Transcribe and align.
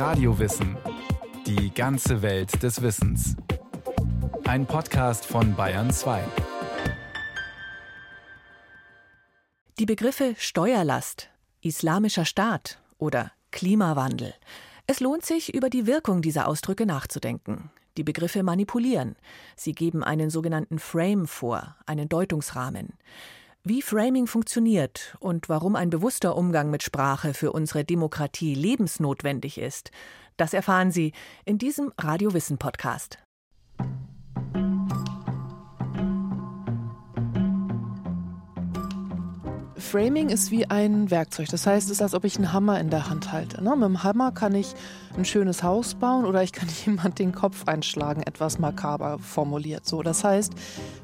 Radiowissen. 0.00 0.78
Die 1.46 1.74
ganze 1.74 2.22
Welt 2.22 2.62
des 2.62 2.80
Wissens. 2.80 3.36
Ein 4.44 4.64
Podcast 4.64 5.26
von 5.26 5.54
Bayern 5.54 5.90
2. 5.90 6.24
Die 9.78 9.84
Begriffe 9.84 10.34
Steuerlast, 10.38 11.28
Islamischer 11.60 12.24
Staat 12.24 12.80
oder 12.96 13.32
Klimawandel. 13.50 14.32
Es 14.86 15.00
lohnt 15.00 15.26
sich, 15.26 15.52
über 15.52 15.68
die 15.68 15.86
Wirkung 15.86 16.22
dieser 16.22 16.48
Ausdrücke 16.48 16.86
nachzudenken. 16.86 17.70
Die 17.98 18.02
Begriffe 18.02 18.42
manipulieren. 18.42 19.16
Sie 19.54 19.74
geben 19.74 20.02
einen 20.02 20.30
sogenannten 20.30 20.78
Frame 20.78 21.26
vor, 21.26 21.76
einen 21.84 22.08
Deutungsrahmen. 22.08 22.94
Wie 23.62 23.82
Framing 23.82 24.26
funktioniert 24.26 25.18
und 25.20 25.50
warum 25.50 25.76
ein 25.76 25.90
bewusster 25.90 26.34
Umgang 26.34 26.70
mit 26.70 26.82
Sprache 26.82 27.34
für 27.34 27.52
unsere 27.52 27.84
Demokratie 27.84 28.54
lebensnotwendig 28.54 29.58
ist, 29.58 29.90
das 30.38 30.54
erfahren 30.54 30.90
Sie 30.90 31.12
in 31.44 31.58
diesem 31.58 31.92
Radiowissen 31.98 32.56
Podcast. 32.56 33.18
Framing 39.90 40.28
ist 40.28 40.52
wie 40.52 40.66
ein 40.66 41.10
Werkzeug. 41.10 41.48
Das 41.48 41.66
heißt, 41.66 41.86
es 41.86 41.94
ist, 41.94 42.00
als 42.00 42.14
ob 42.14 42.24
ich 42.24 42.36
einen 42.36 42.52
Hammer 42.52 42.78
in 42.78 42.90
der 42.90 43.10
Hand 43.10 43.32
halte. 43.32 43.60
Ne? 43.60 43.74
Mit 43.74 43.86
dem 43.86 44.04
Hammer 44.04 44.30
kann 44.30 44.54
ich 44.54 44.74
ein 45.18 45.24
schönes 45.24 45.64
Haus 45.64 45.96
bauen 45.96 46.26
oder 46.26 46.44
ich 46.44 46.52
kann 46.52 46.68
jemand 46.86 47.18
den 47.18 47.32
Kopf 47.32 47.66
einschlagen, 47.66 48.22
etwas 48.22 48.60
makaber 48.60 49.18
formuliert. 49.18 49.84
So, 49.86 50.04
das 50.04 50.22
heißt, 50.22 50.52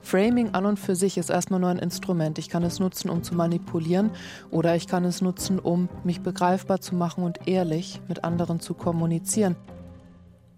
Framing 0.03 0.55
an 0.55 0.67
und 0.67 0.79
für 0.79 0.95
sich 0.95 1.19
ist 1.19 1.31
erstmal 1.31 1.59
nur 1.59 1.71
ein 1.71 1.81
Instrument. 1.81 2.39
Ich 2.39 2.49
kann 2.49 2.63
es 2.63 2.79
nutzen, 2.79 3.11
um 3.11 3.25
zu 3.25 3.35
manipulieren 3.35 4.11
oder 4.53 4.77
ich 4.77 4.87
kann 4.87 5.05
es 5.05 5.21
nutzen, 5.21 5.59
um 5.59 5.89
mich 6.05 6.21
begreifbar 6.21 6.81
zu 6.81 6.95
machen 6.95 7.25
und 7.25 7.49
ehrlich 7.49 8.01
mit 8.07 8.23
anderen 8.23 8.61
zu 8.61 8.75
kommunizieren. 8.75 9.57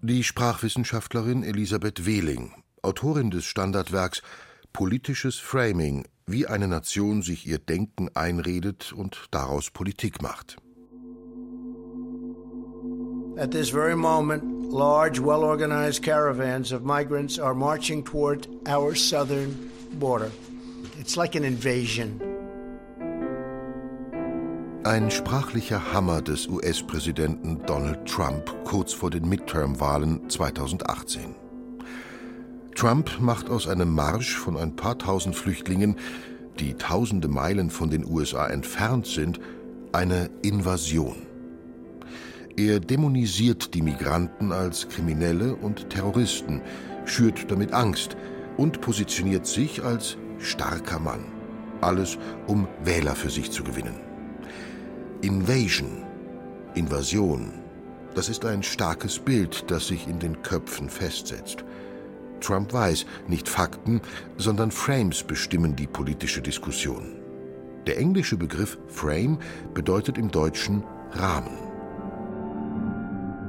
Die 0.03 0.23
Sprachwissenschaftlerin 0.23 1.41
Elisabeth 1.41 2.05
Wehling, 2.05 2.51
Autorin 2.83 3.31
des 3.31 3.45
Standardwerks 3.45 4.21
Politisches 4.79 5.37
Framing 5.37 6.05
wie 6.25 6.47
eine 6.47 6.65
Nation 6.65 7.21
sich 7.21 7.45
ihr 7.45 7.57
Denken 7.57 8.07
einredet 8.13 8.93
und 8.93 9.27
daraus 9.29 9.71
Politik 9.71 10.21
macht. 10.21 10.55
At 13.35 13.51
this 13.51 13.71
very 13.71 13.97
moment, 13.97 14.71
large, 14.71 15.19
well 15.19 15.43
organized 15.43 16.01
caravans 16.01 16.71
of 16.71 16.83
migrants 16.83 17.37
are 17.37 17.53
marching 17.53 18.05
toward 18.05 18.47
our 18.69 18.95
southern 18.95 19.69
border. 19.99 20.31
It's 20.97 21.17
like 21.17 21.35
an 21.35 21.43
invasion. 21.43 22.21
Ein 24.85 25.11
sprachlicher 25.11 25.91
Hammer 25.91 26.21
des 26.21 26.47
US-Präsidenten 26.47 27.65
Donald 27.65 28.05
Trump 28.05 28.49
kurz 28.63 28.93
vor 28.93 29.09
den 29.09 29.27
Midterm-Wahlen 29.27 30.29
2018. 30.29 31.48
Trump 32.79 33.19
macht 33.19 33.49
aus 33.49 33.67
einem 33.67 33.93
Marsch 33.93 34.37
von 34.37 34.55
ein 34.55 34.73
paar 34.73 34.97
tausend 34.97 35.35
Flüchtlingen, 35.35 35.97
die 36.61 36.75
tausende 36.75 37.27
Meilen 37.27 37.69
von 37.69 37.89
den 37.89 38.05
USA 38.05 38.47
entfernt 38.47 39.05
sind, 39.05 39.41
eine 39.91 40.29
Invasion. 40.43 41.17
Er 42.55 42.79
dämonisiert 42.79 43.73
die 43.73 43.81
Migranten 43.81 44.53
als 44.53 44.87
Kriminelle 44.87 45.57
und 45.57 45.89
Terroristen, 45.89 46.61
schürt 47.03 47.51
damit 47.51 47.73
Angst 47.73 48.15
und 48.55 48.79
positioniert 48.79 49.45
sich 49.45 49.83
als 49.83 50.15
starker 50.37 50.99
Mann. 50.99 51.25
Alles, 51.81 52.17
um 52.47 52.65
Wähler 52.85 53.15
für 53.15 53.29
sich 53.29 53.51
zu 53.51 53.61
gewinnen. 53.61 53.99
Invasion, 55.21 56.05
Invasion, 56.75 57.51
das 58.15 58.29
ist 58.29 58.45
ein 58.45 58.63
starkes 58.63 59.19
Bild, 59.19 59.69
das 59.69 59.87
sich 59.87 60.07
in 60.07 60.19
den 60.19 60.41
Köpfen 60.43 60.89
festsetzt. 60.89 61.65
Trump 62.39 62.73
weiß, 62.73 63.05
nicht 63.27 63.47
Fakten, 63.47 64.01
sondern 64.37 64.71
Frames 64.71 65.23
bestimmen 65.23 65.75
die 65.75 65.87
politische 65.87 66.41
Diskussion. 66.41 67.15
Der 67.87 67.97
englische 67.97 68.37
Begriff 68.37 68.77
Frame 68.87 69.39
bedeutet 69.73 70.17
im 70.17 70.29
Deutschen 70.31 70.83
Rahmen. 71.11 71.57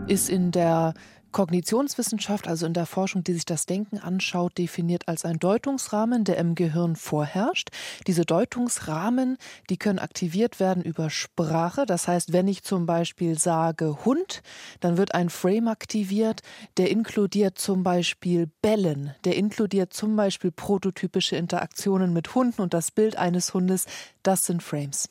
Ist 0.07 0.31
in 0.31 0.51
der 0.51 0.95
Kognitionswissenschaft, 1.31 2.49
also 2.49 2.67
in 2.67 2.75
der 2.75 2.87
Forschung, 2.87 3.25
die 3.25 3.33
sich 3.33 3.45
das 3.45 3.67
Denken 3.67 3.99
anschaut, 3.99 4.59
definiert 4.59 5.09
als 5.09 5.25
ein 5.25 5.39
Deutungsrahmen, 5.39 6.25
der 6.25 6.39
im 6.39 6.55
Gehirn 6.55 6.97
vorherrscht. 6.97 7.71
Diese 8.07 8.25
Deutungsrahmen, 8.25 9.37
die 9.69 9.77
können 9.77 9.99
aktiviert 9.99 10.61
werden 10.61 10.83
über 10.83 11.11
Sprache. 11.11 11.87
Das 11.87 12.09
heißt, 12.09 12.33
wenn 12.33 12.49
ich 12.49 12.63
zum 12.63 12.87
Beispiel 12.87 13.39
sage 13.39 14.05
Hund, 14.05 14.43
dann 14.81 14.97
wird 14.97 15.15
ein 15.15 15.31
Frame 15.31 15.69
aktiviert, 15.69 16.41
der 16.77 16.91
inkludiert 16.91 17.59
zum 17.59 17.83
Beispiel 17.83 18.51
Bellen, 18.63 19.15
der 19.25 19.37
inkludiert 19.37 19.93
zum 19.93 20.17
Beispiel 20.17 20.51
prototypische 20.51 21.37
Interaktionen 21.37 22.13
mit 22.13 22.35
Hunden 22.35 22.61
und 22.61 22.75
das 22.75 22.91
Bild 22.91 23.17
eines 23.17 23.55
Hundes. 23.55 23.87
Das 24.23 24.47
sind 24.47 24.63
Frames. 24.63 25.09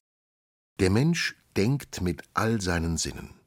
Der 0.80 0.90
Mensch 0.90 1.36
denkt 1.58 2.02
mit 2.02 2.24
all 2.34 2.62
seinen 2.62 2.98
Sinnen. 2.98 3.39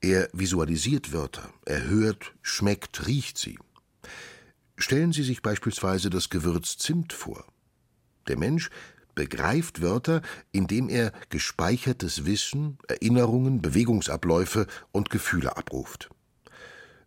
Er 0.00 0.28
visualisiert 0.32 1.12
Wörter, 1.12 1.50
er 1.64 1.84
hört, 1.84 2.34
schmeckt, 2.42 3.06
riecht 3.06 3.38
sie. 3.38 3.58
Stellen 4.76 5.12
Sie 5.12 5.22
sich 5.22 5.40
beispielsweise 5.40 6.10
das 6.10 6.28
Gewürz 6.28 6.76
Zimt 6.76 7.12
vor. 7.12 7.46
Der 8.28 8.36
Mensch 8.36 8.70
begreift 9.14 9.80
Wörter, 9.80 10.20
indem 10.52 10.90
er 10.90 11.12
gespeichertes 11.30 12.26
Wissen, 12.26 12.78
Erinnerungen, 12.86 13.62
Bewegungsabläufe 13.62 14.66
und 14.92 15.08
Gefühle 15.08 15.56
abruft. 15.56 16.10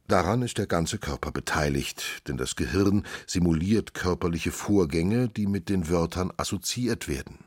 Daran 0.07 0.41
ist 0.41 0.57
der 0.57 0.65
ganze 0.65 0.97
Körper 0.97 1.31
beteiligt, 1.31 2.27
denn 2.27 2.35
das 2.35 2.55
Gehirn 2.55 3.05
simuliert 3.27 3.93
körperliche 3.93 4.51
Vorgänge, 4.51 5.29
die 5.29 5.45
mit 5.45 5.69
den 5.69 5.87
Wörtern 5.87 6.33
assoziiert 6.35 7.07
werden. 7.07 7.45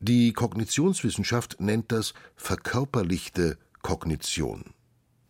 Die 0.00 0.32
Kognitionswissenschaft 0.32 1.60
nennt 1.60 1.92
das 1.92 2.12
verkörperlichte 2.34 3.56
Kognition. 3.84 4.64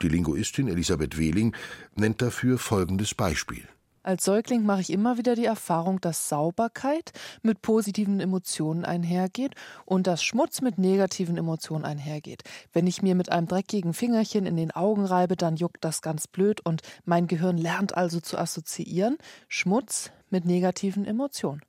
Die 0.00 0.08
Linguistin 0.08 0.68
Elisabeth 0.68 1.18
Wehling 1.18 1.56
nennt 1.96 2.22
dafür 2.22 2.56
folgendes 2.56 3.12
Beispiel. 3.12 3.66
Als 4.04 4.24
Säugling 4.24 4.64
mache 4.64 4.82
ich 4.82 4.92
immer 4.92 5.18
wieder 5.18 5.34
die 5.34 5.46
Erfahrung, 5.46 6.00
dass 6.00 6.28
Sauberkeit 6.28 7.12
mit 7.42 7.62
positiven 7.62 8.20
Emotionen 8.20 8.84
einhergeht 8.84 9.54
und 9.86 10.06
dass 10.06 10.22
Schmutz 10.22 10.60
mit 10.60 10.78
negativen 10.78 11.36
Emotionen 11.36 11.84
einhergeht. 11.84 12.42
Wenn 12.72 12.86
ich 12.86 13.02
mir 13.02 13.16
mit 13.16 13.32
einem 13.32 13.48
dreckigen 13.48 13.92
Fingerchen 13.92 14.46
in 14.46 14.56
den 14.56 14.70
Augen 14.70 15.04
reibe, 15.04 15.36
dann 15.36 15.56
juckt 15.56 15.82
das 15.84 16.00
ganz 16.00 16.28
blöd 16.28 16.60
und 16.60 16.82
mein 17.04 17.26
Gehirn 17.26 17.58
lernt 17.58 17.96
also 17.96 18.20
zu 18.20 18.38
assoziieren 18.38 19.16
Schmutz 19.48 20.12
mit 20.34 20.44
negativen 20.44 21.06
Emotionen. 21.06 21.62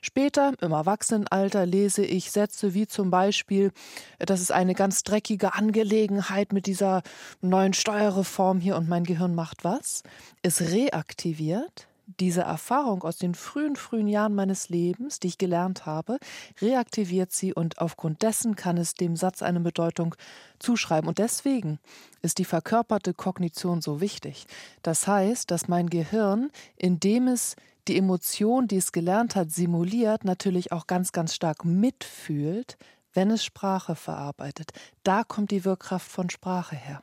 Später, 0.00 0.54
im 0.62 0.72
Erwachsenenalter, 0.72 1.66
lese 1.66 2.04
ich 2.04 2.30
Sätze 2.30 2.72
wie 2.72 2.86
zum 2.86 3.10
Beispiel, 3.10 3.72
das 4.18 4.40
ist 4.40 4.52
eine 4.52 4.74
ganz 4.74 5.02
dreckige 5.02 5.52
Angelegenheit 5.52 6.54
mit 6.54 6.66
dieser 6.66 7.02
neuen 7.42 7.74
Steuerreform 7.74 8.58
hier 8.58 8.76
und 8.76 8.88
mein 8.88 9.04
Gehirn 9.04 9.34
macht 9.34 9.64
was? 9.64 10.02
Es 10.40 10.62
reaktiviert 10.62 11.88
diese 12.20 12.42
Erfahrung 12.42 13.02
aus 13.02 13.18
den 13.18 13.34
frühen, 13.34 13.76
frühen 13.76 14.06
Jahren 14.06 14.34
meines 14.34 14.68
Lebens, 14.68 15.18
die 15.18 15.26
ich 15.26 15.38
gelernt 15.38 15.86
habe, 15.86 16.18
reaktiviert 16.60 17.32
sie 17.32 17.52
und 17.52 17.78
aufgrund 17.78 18.22
dessen 18.22 18.54
kann 18.54 18.76
es 18.76 18.94
dem 18.94 19.16
Satz 19.16 19.42
eine 19.42 19.60
Bedeutung 19.60 20.14
zuschreiben. 20.58 21.08
Und 21.08 21.18
deswegen 21.18 21.78
ist 22.22 22.38
die 22.38 22.44
verkörperte 22.44 23.12
Kognition 23.12 23.82
so 23.82 24.00
wichtig. 24.00 24.46
Das 24.82 25.06
heißt, 25.06 25.50
dass 25.50 25.68
mein 25.68 25.90
Gehirn, 25.90 26.50
indem 26.76 27.26
es 27.26 27.56
die 27.88 27.96
Emotion, 27.96 28.68
die 28.68 28.76
es 28.76 28.92
gelernt 28.92 29.36
hat, 29.36 29.50
simuliert, 29.50 30.24
natürlich 30.24 30.72
auch 30.72 30.86
ganz, 30.86 31.12
ganz 31.12 31.34
stark 31.34 31.64
mitfühlt, 31.64 32.76
wenn 33.12 33.30
es 33.30 33.44
Sprache 33.44 33.94
verarbeitet. 33.94 34.72
Da 35.02 35.24
kommt 35.24 35.50
die 35.50 35.64
Wirkkraft 35.64 36.10
von 36.10 36.30
Sprache 36.30 36.76
her. 36.76 37.02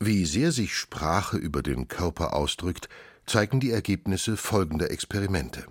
Wie 0.00 0.24
sehr 0.24 0.50
sich 0.50 0.74
Sprache 0.74 1.36
über 1.36 1.62
den 1.62 1.86
Körper 1.86 2.34
ausdrückt, 2.34 2.88
zeigen 3.26 3.60
die 3.60 3.70
Ergebnisse 3.70 4.36
folgender 4.36 4.90
Experimente. 4.90 5.66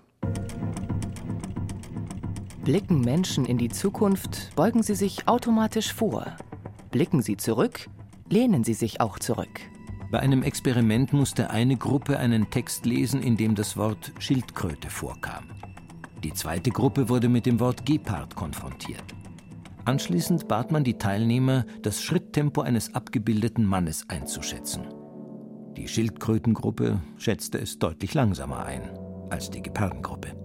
Blicken 2.64 3.02
Menschen 3.02 3.46
in 3.46 3.58
die 3.58 3.70
Zukunft, 3.70 4.56
beugen 4.56 4.84
sie 4.84 4.96
sich 4.96 5.28
automatisch 5.28 5.94
vor. 5.94 6.38
Blicken 6.92 7.22
sie 7.22 7.36
zurück, 7.36 7.90
lehnen 8.30 8.64
sie 8.64 8.76
sich 8.76 9.02
auch 9.02 9.18
zurück. 9.18 9.60
Bei 10.12 10.20
einem 10.20 10.44
Experiment 10.44 11.14
musste 11.14 11.52
eine 11.52 11.78
Gruppe 11.78 12.20
einen 12.20 12.50
Text 12.50 12.86
lesen, 12.86 13.24
in 13.24 13.38
dem 13.38 13.56
das 13.56 13.78
Wort 13.78 14.12
Schildkröte 14.20 14.90
vorkam. 14.90 15.46
Die 16.22 16.34
zweite 16.34 16.70
Gruppe 16.70 17.08
wurde 17.08 17.30
mit 17.30 17.46
dem 17.46 17.62
Wort 17.62 17.86
Gepard 17.86 18.36
konfrontiert. 18.36 19.06
Anschließend 19.86 20.50
bat 20.50 20.70
man 20.70 20.84
die 20.84 20.98
Teilnehmer, 20.98 21.66
das 21.82 22.04
Schritttempo 22.04 22.60
eines 22.60 22.94
abgebildeten 22.94 23.66
Mannes 23.66 24.04
einzuschätzen. 24.10 24.84
Die 25.78 25.88
Schildkrötengruppe 25.88 27.00
schätzte 27.16 27.60
es 27.60 27.80
deutlich 27.80 28.14
langsamer 28.14 28.66
ein 28.66 28.92
als 29.30 29.50
die 29.50 29.62
Gepardengruppe. 29.62 30.36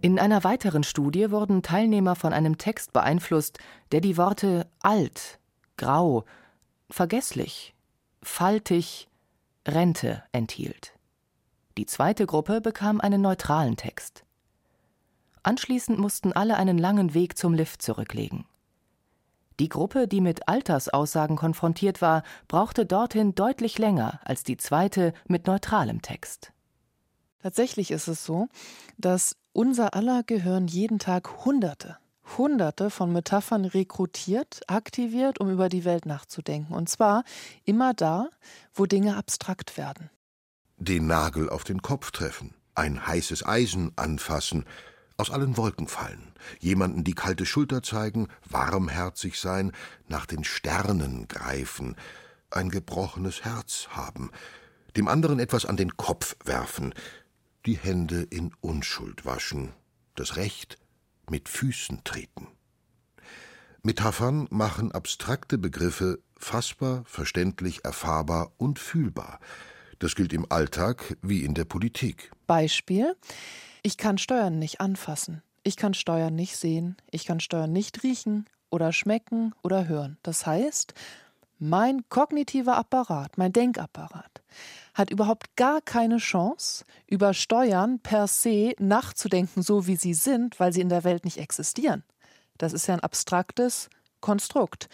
In 0.00 0.18
einer 0.18 0.42
weiteren 0.42 0.82
Studie 0.82 1.30
wurden 1.30 1.62
Teilnehmer 1.62 2.16
von 2.16 2.32
einem 2.32 2.58
Text 2.58 2.92
beeinflusst, 2.92 3.60
der 3.92 4.00
die 4.00 4.16
Worte 4.16 4.66
alt, 4.80 5.38
grau, 5.76 6.24
vergesslich, 6.92 7.74
faltig, 8.22 9.08
Rente 9.66 10.22
enthielt. 10.32 10.92
Die 11.76 11.86
zweite 11.86 12.26
Gruppe 12.26 12.60
bekam 12.60 13.00
einen 13.00 13.20
neutralen 13.20 13.76
Text. 13.76 14.24
Anschließend 15.42 15.98
mussten 15.98 16.32
alle 16.32 16.56
einen 16.56 16.78
langen 16.78 17.14
Weg 17.14 17.36
zum 17.36 17.54
Lift 17.54 17.82
zurücklegen. 17.82 18.44
Die 19.58 19.68
Gruppe, 19.68 20.08
die 20.08 20.20
mit 20.20 20.48
Altersaussagen 20.48 21.36
konfrontiert 21.36 22.00
war, 22.00 22.22
brauchte 22.48 22.86
dorthin 22.86 23.34
deutlich 23.34 23.78
länger 23.78 24.20
als 24.24 24.44
die 24.44 24.56
zweite 24.56 25.12
mit 25.26 25.46
neutralem 25.46 26.02
Text. 26.02 26.52
Tatsächlich 27.42 27.90
ist 27.90 28.08
es 28.08 28.24
so, 28.24 28.48
dass 28.98 29.36
unser 29.52 29.94
aller 29.94 30.22
Gehirn 30.22 30.68
jeden 30.68 30.98
Tag 30.98 31.44
Hunderte, 31.44 31.98
Hunderte 32.36 32.90
von 32.90 33.12
Metaphern 33.12 33.64
rekrutiert, 33.64 34.60
aktiviert, 34.66 35.40
um 35.40 35.50
über 35.50 35.68
die 35.68 35.84
Welt 35.84 36.06
nachzudenken. 36.06 36.74
Und 36.74 36.88
zwar 36.88 37.24
immer 37.64 37.94
da, 37.94 38.28
wo 38.74 38.86
Dinge 38.86 39.16
abstrakt 39.16 39.76
werden. 39.76 40.10
Den 40.76 41.06
Nagel 41.06 41.48
auf 41.48 41.64
den 41.64 41.82
Kopf 41.82 42.10
treffen, 42.10 42.54
ein 42.74 43.06
heißes 43.06 43.46
Eisen 43.46 43.92
anfassen, 43.96 44.64
aus 45.16 45.30
allen 45.30 45.56
Wolken 45.56 45.86
fallen, 45.86 46.32
jemanden 46.58 47.04
die 47.04 47.14
kalte 47.14 47.46
Schulter 47.46 47.82
zeigen, 47.82 48.28
warmherzig 48.48 49.38
sein, 49.38 49.72
nach 50.08 50.26
den 50.26 50.42
Sternen 50.42 51.28
greifen, 51.28 51.96
ein 52.50 52.70
gebrochenes 52.70 53.44
Herz 53.44 53.88
haben, 53.90 54.30
dem 54.96 55.08
anderen 55.08 55.38
etwas 55.38 55.66
an 55.66 55.76
den 55.76 55.96
Kopf 55.96 56.36
werfen, 56.44 56.94
die 57.66 57.76
Hände 57.76 58.22
in 58.22 58.52
Unschuld 58.60 59.24
waschen, 59.24 59.72
das 60.14 60.36
Recht 60.36 60.78
mit 61.32 61.48
Füßen 61.48 62.04
treten. 62.04 62.46
Metaphern 63.82 64.46
machen 64.50 64.92
abstrakte 64.92 65.58
Begriffe 65.58 66.20
fassbar, 66.36 67.02
verständlich, 67.06 67.84
erfahrbar 67.84 68.52
und 68.58 68.78
fühlbar. 68.78 69.40
Das 69.98 70.14
gilt 70.14 70.32
im 70.32 70.46
Alltag 70.52 71.16
wie 71.22 71.42
in 71.42 71.54
der 71.54 71.64
Politik. 71.64 72.30
Beispiel 72.46 73.16
ich 73.84 73.96
kann 73.96 74.16
Steuern 74.16 74.60
nicht 74.60 74.80
anfassen. 74.80 75.42
Ich 75.64 75.76
kann 75.76 75.92
Steuern 75.94 76.36
nicht 76.36 76.56
sehen. 76.56 76.96
Ich 77.10 77.24
kann 77.24 77.40
Steuern 77.40 77.72
nicht 77.72 78.04
riechen 78.04 78.46
oder 78.70 78.92
schmecken 78.92 79.54
oder 79.64 79.88
hören. 79.88 80.18
Das 80.22 80.46
heißt, 80.46 80.94
mein 81.58 82.08
kognitiver 82.08 82.76
Apparat, 82.76 83.38
mein 83.38 83.52
Denkapparat, 83.52 84.42
hat 84.94 85.10
überhaupt 85.10 85.56
gar 85.56 85.80
keine 85.80 86.18
Chance, 86.18 86.84
über 87.06 87.34
Steuern 87.34 87.98
per 88.00 88.26
se 88.26 88.74
nachzudenken, 88.78 89.62
so 89.62 89.86
wie 89.86 89.96
sie 89.96 90.14
sind, 90.14 90.60
weil 90.60 90.72
sie 90.72 90.80
in 90.80 90.88
der 90.88 91.04
Welt 91.04 91.24
nicht 91.24 91.38
existieren. 91.38 92.04
Das 92.58 92.72
ist 92.72 92.86
ja 92.86 92.94
ein 92.94 93.00
abstraktes 93.00 93.88
Konstrukt. 94.20 94.88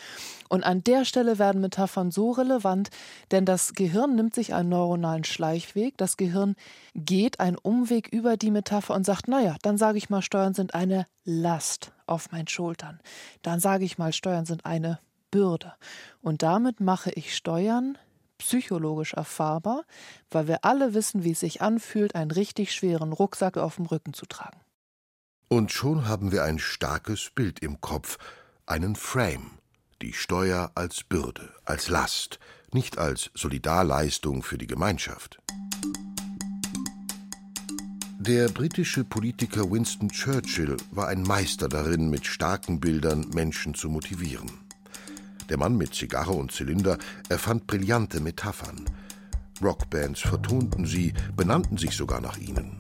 Und 0.49 0.65
an 0.65 0.83
der 0.83 1.05
Stelle 1.05 1.39
werden 1.39 1.61
Metaphern 1.61 2.11
so 2.11 2.33
relevant, 2.33 2.89
denn 3.31 3.45
das 3.45 3.75
Gehirn 3.75 4.17
nimmt 4.17 4.35
sich 4.35 4.55
einen 4.55 4.71
neuronalen 4.71 5.23
Schleichweg. 5.23 5.97
Das 5.99 6.17
Gehirn 6.17 6.57
geht 6.95 7.39
einen 7.39 7.59
Umweg 7.59 8.09
über 8.09 8.37
die 8.37 8.51
Metapher 8.51 8.95
und 8.95 9.05
sagt, 9.05 9.29
naja, 9.29 9.57
dann 9.63 9.79
sage 9.79 9.99
ich 9.99 10.11
mal, 10.11 10.23
Steuern 10.23 10.55
sind 10.55 10.75
eine 10.75 11.07
Last 11.25 11.93
auf 12.07 12.33
meinen 12.33 12.49
Schultern. 12.49 13.01
Dann 13.43 13.61
sage 13.61 13.85
ich 13.85 13.99
mal, 13.99 14.13
Steuern 14.13 14.47
sind 14.47 14.65
eine 14.65 14.99
Bürde. 15.31 15.75
Und 16.23 16.43
damit 16.43 16.81
mache 16.81 17.11
ich 17.11 17.37
Steuern 17.37 17.99
psychologisch 18.39 19.15
erfahrbar, 19.15 19.85
weil 20.31 20.49
wir 20.49 20.65
alle 20.65 20.95
wissen, 20.95 21.25
wie 21.25 21.33
es 21.33 21.41
sich 21.41 21.61
anfühlt, 21.61 22.15
einen 22.15 22.31
richtig 22.31 22.73
schweren 22.73 23.13
Rucksack 23.13 23.57
auf 23.57 23.77
dem 23.77 23.87
Rücken 23.87 24.15
zu 24.15 24.27
tragen. 24.27 24.61
Und 25.49 25.73
schon 25.73 26.07
haben 26.07 26.31
wir 26.33 26.45
ein 26.45 26.59
starkes 26.59 27.31
Bild 27.35 27.61
im 27.61 27.81
Kopf, 27.81 28.19
einen 28.67 28.97
Frame, 28.97 29.51
die 30.03 30.13
Steuer 30.13 30.73
als 30.75 31.05
Bürde, 31.05 31.49
als 31.65 31.89
Last, 31.89 32.39
nicht 32.73 32.99
als 32.99 33.31
Solidarleistung 33.35 34.43
für 34.43 34.59
die 34.59 34.67
Gemeinschaft. 34.67 35.39
Der 38.21 38.49
britische 38.49 39.05
Politiker 39.05 39.71
Winston 39.71 40.11
Churchill 40.11 40.77
war 40.91 41.09
ein 41.09 41.23
Meister 41.23 41.69
darin, 41.69 42.11
mit 42.11 42.27
starken 42.27 42.79
Bildern 42.79 43.31
Menschen 43.33 43.75
zu 43.75 43.89
motivieren. 43.89 44.68
Der 45.49 45.59
Mann 45.59 45.77
mit 45.77 45.95
Zigarre 45.95 46.33
und 46.33 46.53
Zylinder 46.53 46.99
erfand 47.29 47.67
brillante 47.67 48.21
Metaphern. 48.21 48.85
Rockbands 49.63 50.21
vertonten 50.21 50.87
sie, 50.87 51.15
benannten 51.37 51.79
sich 51.79 51.97
sogar 51.97 52.21
nach 52.21 52.37
ihnen. 52.39 52.77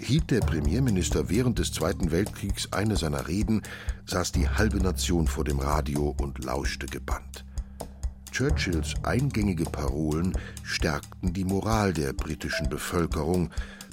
Hielt 0.00 0.30
der 0.30 0.40
Premierminister 0.40 1.28
während 1.28 1.58
des 1.58 1.72
Zweiten 1.72 2.10
Weltkriegs 2.10 2.72
eine 2.72 2.96
seiner 2.96 3.28
Reden, 3.28 3.62
saß 4.06 4.32
die 4.32 4.48
halbe 4.48 4.78
Nation 4.78 5.26
vor 5.26 5.44
dem 5.44 5.58
Radio 5.58 6.14
und 6.20 6.44
lauschte 6.44 6.86
gebannt. 6.86 7.44
Churchills 8.30 8.94
eingängige 9.02 9.64
Parolen 9.64 10.36
stärkten 10.62 11.32
die 11.32 11.44
Moral 11.44 11.92
der 11.92 12.12
britischen 12.12 12.68
Bevölkerung, 12.68 13.50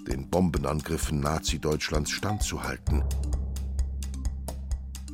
den 0.07 0.29
Bombenangriffen 0.29 1.19
Nazi-Deutschlands 1.19 2.11
standzuhalten. 2.11 3.03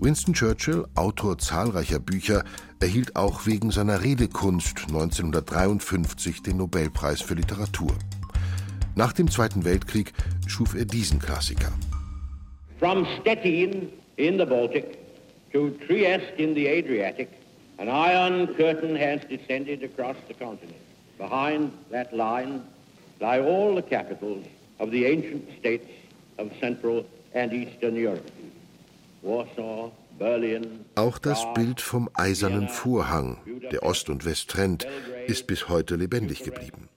Winston 0.02 0.34
Churchill, 0.34 0.88
Autor 0.96 1.38
zahlreicher 1.38 2.00
Bücher, 2.00 2.44
erhielt 2.80 3.16
auch 3.16 3.46
wegen 3.46 3.70
seiner 3.70 4.04
Redekunst 4.04 4.88
1953 4.88 6.42
den 6.42 6.58
Nobelpreis 6.58 7.22
für 7.22 7.36
Literatur. 7.36 7.94
Nach 8.96 9.14
dem 9.14 9.30
Zweiten 9.30 9.64
Weltkrieg 9.64 10.12
schuf 10.48 10.74
er 10.74 10.86
diesen 10.86 11.20
Klassiker. 11.20 11.72
From 12.80 13.06
Stettin 13.20 13.90
in 14.18 14.40
the 14.40 14.46
Baltic 14.46 14.98
to 15.54 15.70
Trieste 15.86 16.34
in 16.38 16.56
the 16.56 16.68
Adriatic, 16.68 17.30
an 17.78 17.88
iron 17.88 18.48
curtain 18.56 18.96
has 18.96 19.22
descended 19.30 19.84
across 19.84 20.16
the 20.28 20.34
continent. 20.34 20.82
Behind 21.20 21.72
that 21.92 22.12
line 22.12 22.64
lie 23.20 23.40
all 23.40 23.76
the 23.76 23.84
capitals 23.84 24.48
of 24.80 24.90
the 24.90 25.06
ancient 25.06 25.48
states 25.60 25.86
of 26.40 26.50
Central 26.60 27.06
and 27.36 27.54
Eastern 27.54 27.96
Europe. 27.96 28.32
Warsaw, 29.22 29.92
Berlin. 30.18 30.86
Auch 30.96 31.18
das 31.18 31.46
Bild 31.54 31.80
vom 31.80 32.10
eisernen 32.14 32.70
Vorhang, 32.70 33.38
der 33.72 33.84
Ost 33.84 34.10
und 34.10 34.26
West 34.26 34.50
trennt, 34.50 34.88
ist 35.28 35.48
bis 35.48 35.70
heute 35.70 35.96
lebendig 35.96 36.44
geblieben. 36.44 36.90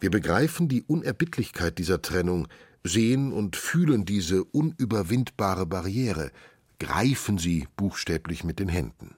Wir 0.00 0.10
begreifen 0.10 0.68
die 0.68 0.82
Unerbittlichkeit 0.82 1.78
dieser 1.78 2.02
Trennung, 2.02 2.48
sehen 2.84 3.32
und 3.32 3.56
fühlen 3.56 4.04
diese 4.04 4.44
unüberwindbare 4.44 5.66
Barriere, 5.66 6.32
greifen 6.80 7.38
sie 7.38 7.68
buchstäblich 7.76 8.42
mit 8.42 8.58
den 8.58 8.68
Händen. 8.68 9.14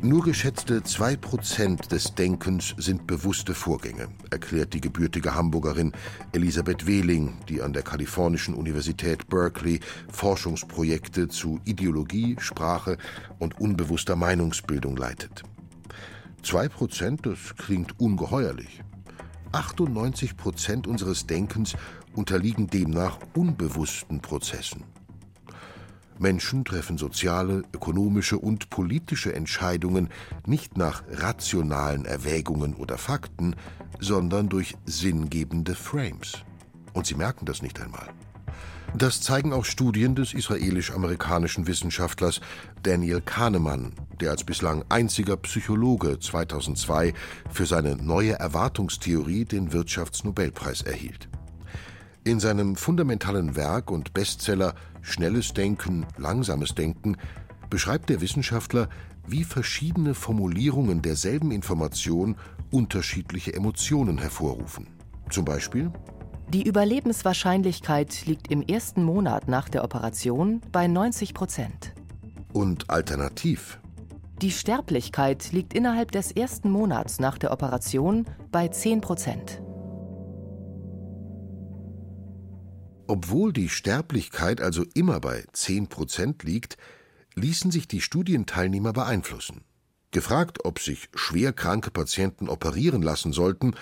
Nur 0.00 0.22
geschätzte 0.22 0.84
zwei 0.84 1.16
Prozent 1.16 1.90
des 1.90 2.14
Denkens 2.14 2.72
sind 2.78 3.08
bewusste 3.08 3.52
Vorgänge, 3.52 4.06
erklärt 4.30 4.72
die 4.72 4.80
gebürtige 4.80 5.34
Hamburgerin 5.34 5.90
Elisabeth 6.30 6.86
Wehling, 6.86 7.38
die 7.48 7.60
an 7.62 7.72
der 7.72 7.82
kalifornischen 7.82 8.54
Universität 8.54 9.26
Berkeley 9.26 9.80
Forschungsprojekte 10.12 11.26
zu 11.26 11.58
Ideologie, 11.64 12.36
Sprache 12.38 12.96
und 13.40 13.60
unbewusster 13.60 14.14
Meinungsbildung 14.14 14.96
leitet. 14.96 15.42
Zwei 16.44 16.68
Prozent, 16.68 17.26
das 17.26 17.56
klingt 17.56 17.98
ungeheuerlich. 17.98 18.84
98 19.50 20.36
Prozent 20.36 20.86
unseres 20.86 21.26
Denkens 21.26 21.74
unterliegen 22.14 22.68
demnach 22.68 23.18
unbewussten 23.34 24.20
Prozessen. 24.20 24.84
Menschen 26.20 26.64
treffen 26.64 26.98
soziale, 26.98 27.62
ökonomische 27.72 28.38
und 28.38 28.70
politische 28.70 29.34
Entscheidungen 29.34 30.08
nicht 30.46 30.76
nach 30.76 31.02
rationalen 31.10 32.04
Erwägungen 32.04 32.74
oder 32.74 32.98
Fakten, 32.98 33.54
sondern 34.00 34.48
durch 34.48 34.76
sinngebende 34.84 35.74
Frames. 35.74 36.44
Und 36.92 37.06
sie 37.06 37.14
merken 37.14 37.46
das 37.46 37.62
nicht 37.62 37.80
einmal. 37.80 38.08
Das 38.96 39.20
zeigen 39.20 39.52
auch 39.52 39.64
Studien 39.64 40.14
des 40.14 40.32
israelisch-amerikanischen 40.32 41.66
Wissenschaftlers 41.66 42.40
Daniel 42.82 43.20
Kahnemann, 43.20 43.92
der 44.20 44.30
als 44.30 44.44
bislang 44.44 44.84
einziger 44.88 45.36
Psychologe 45.36 46.18
2002 46.18 47.12
für 47.50 47.66
seine 47.66 47.96
neue 47.96 48.32
Erwartungstheorie 48.32 49.44
den 49.44 49.72
Wirtschaftsnobelpreis 49.72 50.82
erhielt. 50.82 51.28
In 52.28 52.40
seinem 52.40 52.76
fundamentalen 52.76 53.56
Werk 53.56 53.90
und 53.90 54.12
Bestseller 54.12 54.74
Schnelles 55.00 55.54
Denken, 55.54 56.04
langsames 56.18 56.74
Denken 56.74 57.16
beschreibt 57.70 58.10
der 58.10 58.20
Wissenschaftler, 58.20 58.90
wie 59.26 59.44
verschiedene 59.44 60.12
Formulierungen 60.12 61.00
derselben 61.00 61.50
Information 61.50 62.36
unterschiedliche 62.70 63.54
Emotionen 63.54 64.18
hervorrufen. 64.18 64.88
Zum 65.30 65.46
Beispiel 65.46 65.90
die 66.52 66.64
Überlebenswahrscheinlichkeit 66.64 68.26
liegt 68.26 68.50
im 68.50 68.60
ersten 68.60 69.04
Monat 69.04 69.48
nach 69.48 69.70
der 69.70 69.82
Operation 69.82 70.60
bei 70.70 70.86
90 70.86 71.32
Prozent. 71.32 71.94
Und 72.52 72.90
alternativ? 72.90 73.80
Die 74.42 74.50
Sterblichkeit 74.50 75.52
liegt 75.52 75.72
innerhalb 75.72 76.12
des 76.12 76.32
ersten 76.32 76.70
Monats 76.70 77.20
nach 77.20 77.38
der 77.38 77.52
Operation 77.52 78.26
bei 78.52 78.68
10 78.68 79.00
Prozent. 79.00 79.62
Obwohl 83.08 83.54
die 83.54 83.70
Sterblichkeit 83.70 84.60
also 84.60 84.84
immer 84.92 85.18
bei 85.18 85.42
10 85.54 85.88
Prozent 85.88 86.42
liegt, 86.42 86.76
ließen 87.34 87.70
sich 87.70 87.88
die 87.88 88.02
Studienteilnehmer 88.02 88.92
beeinflussen. 88.92 89.62
Gefragt, 90.10 90.66
ob 90.66 90.78
sich 90.78 91.08
schwer 91.14 91.54
kranke 91.54 91.90
Patienten 91.90 92.50
operieren 92.50 93.00
lassen 93.00 93.32
sollten, 93.32 93.74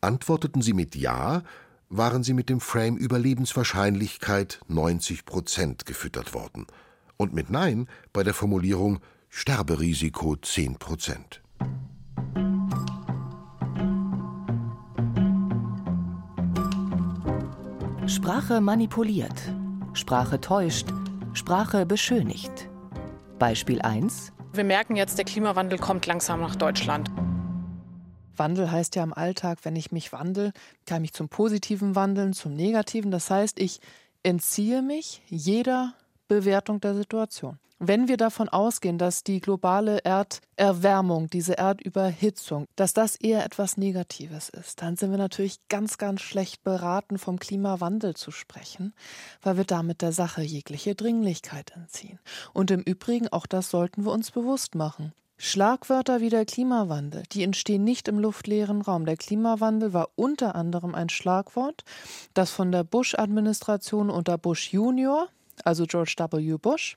antworteten 0.00 0.62
sie 0.62 0.74
mit 0.74 0.94
Ja, 0.94 1.42
waren 1.88 2.22
sie 2.22 2.34
mit 2.34 2.48
dem 2.48 2.60
Frame 2.60 2.96
Überlebenswahrscheinlichkeit 2.96 4.60
90 4.68 5.24
Prozent 5.24 5.84
gefüttert 5.84 6.32
worden 6.32 6.68
und 7.16 7.34
mit 7.34 7.50
Nein 7.50 7.88
bei 8.12 8.22
der 8.22 8.32
Formulierung 8.32 9.00
Sterberisiko 9.28 10.36
10 10.36 10.76
Prozent. 10.76 11.42
Sprache 18.08 18.60
manipuliert, 18.60 19.54
Sprache 19.92 20.40
täuscht, 20.40 20.88
Sprache 21.34 21.86
beschönigt. 21.86 22.68
Beispiel 23.38 23.80
1. 23.80 24.32
Wir 24.52 24.64
merken 24.64 24.96
jetzt, 24.96 25.18
der 25.18 25.24
Klimawandel 25.24 25.78
kommt 25.78 26.06
langsam 26.06 26.40
nach 26.40 26.56
Deutschland. 26.56 27.12
Wandel 28.36 28.72
heißt 28.72 28.96
ja 28.96 29.04
im 29.04 29.14
Alltag, 29.14 29.60
wenn 29.62 29.76
ich 29.76 29.92
mich 29.92 30.12
wandle, 30.12 30.52
kann 30.84 30.96
ich 30.96 31.02
mich 31.02 31.12
zum 31.12 31.28
Positiven 31.28 31.94
wandeln, 31.94 32.32
zum 32.32 32.54
Negativen. 32.54 33.12
Das 33.12 33.30
heißt, 33.30 33.60
ich 33.60 33.78
entziehe 34.24 34.82
mich 34.82 35.22
jeder 35.28 35.94
Bewertung 36.32 36.80
der 36.80 36.94
Situation. 36.94 37.58
Wenn 37.84 38.06
wir 38.06 38.16
davon 38.16 38.48
ausgehen, 38.48 38.96
dass 38.96 39.24
die 39.24 39.40
globale 39.40 40.04
Erderwärmung, 40.04 41.28
diese 41.28 41.58
Erdüberhitzung, 41.58 42.68
dass 42.76 42.94
das 42.94 43.16
eher 43.16 43.44
etwas 43.44 43.76
Negatives 43.76 44.48
ist, 44.48 44.82
dann 44.82 44.96
sind 44.96 45.10
wir 45.10 45.18
natürlich 45.18 45.56
ganz, 45.68 45.98
ganz 45.98 46.20
schlecht 46.20 46.62
beraten, 46.62 47.18
vom 47.18 47.40
Klimawandel 47.40 48.14
zu 48.14 48.30
sprechen, 48.30 48.94
weil 49.42 49.56
wir 49.56 49.64
damit 49.64 50.00
der 50.00 50.12
Sache 50.12 50.42
jegliche 50.42 50.94
Dringlichkeit 50.94 51.72
entziehen. 51.74 52.20
Und 52.52 52.70
im 52.70 52.82
Übrigen, 52.82 53.28
auch 53.28 53.46
das 53.46 53.68
sollten 53.68 54.04
wir 54.04 54.12
uns 54.12 54.30
bewusst 54.30 54.76
machen. 54.76 55.12
Schlagwörter 55.36 56.20
wie 56.20 56.30
der 56.30 56.44
Klimawandel, 56.46 57.24
die 57.32 57.42
entstehen 57.42 57.82
nicht 57.82 58.06
im 58.06 58.20
luftleeren 58.20 58.80
Raum. 58.80 59.06
Der 59.06 59.16
Klimawandel 59.16 59.92
war 59.92 60.10
unter 60.14 60.54
anderem 60.54 60.94
ein 60.94 61.08
Schlagwort, 61.08 61.82
das 62.32 62.52
von 62.52 62.70
der 62.70 62.84
Bush-Administration 62.84 64.08
unter 64.08 64.38
Bush 64.38 64.72
Junior, 64.72 65.28
also 65.64 65.84
George 65.86 66.14
W. 66.18 66.56
Bush, 66.58 66.96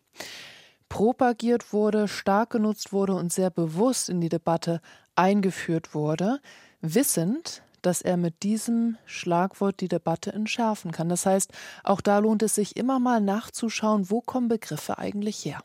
propagiert 0.90 1.74
wurde, 1.74 2.08
stark 2.08 2.52
genutzt 2.52 2.94
wurde 2.94 3.16
und 3.16 3.34
sehr 3.34 3.50
bewusst 3.50 4.10
in 4.10 4.22
die 4.22 4.30
Debatte 4.30 4.82
eingeführt 5.16 5.94
wurde, 5.94 6.40
wissend, 6.82 7.64
dass 7.82 8.02
er 8.02 8.18
mit 8.18 8.44
diesem 8.44 8.98
Schlagwort 9.06 9.80
die 9.80 9.88
Debatte 9.88 10.34
entschärfen 10.34 10.92
kann. 10.92 11.10
Das 11.10 11.26
heißt, 11.26 11.52
auch 11.84 12.02
da 12.02 12.20
lohnt 12.20 12.42
es 12.44 12.56
sich 12.56 12.76
immer 12.78 13.00
mal 13.00 13.22
nachzuschauen, 13.22 14.10
wo 14.10 14.22
kommen 14.22 14.48
Begriffe 14.48 14.98
eigentlich 14.98 15.46
her. 15.46 15.64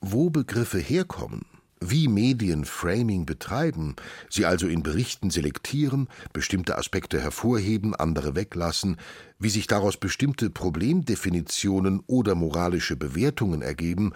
Wo 0.00 0.30
Begriffe 0.30 0.78
herkommen, 0.78 1.46
wie 1.80 2.08
Medien 2.08 2.64
Framing 2.64 3.26
betreiben, 3.26 3.96
sie 4.30 4.46
also 4.46 4.66
in 4.66 4.82
Berichten 4.82 5.30
selektieren, 5.30 6.08
bestimmte 6.32 6.78
Aspekte 6.78 7.20
hervorheben, 7.20 7.94
andere 7.94 8.34
weglassen, 8.34 8.96
wie 9.38 9.50
sich 9.50 9.66
daraus 9.66 9.96
bestimmte 9.96 10.50
Problemdefinitionen 10.50 12.02
oder 12.06 12.34
moralische 12.34 12.96
Bewertungen 12.96 13.62
ergeben, 13.62 14.12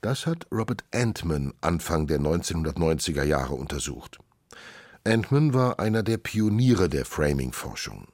das 0.00 0.26
hat 0.26 0.46
Robert 0.50 0.84
Antman 0.92 1.54
Anfang 1.60 2.08
der 2.08 2.18
1990er 2.18 3.22
Jahre 3.22 3.54
untersucht. 3.54 4.18
Antman 5.04 5.54
war 5.54 5.80
einer 5.80 6.02
der 6.02 6.18
Pioniere 6.18 6.88
der 6.88 7.04
Framing-Forschung. 7.04 8.08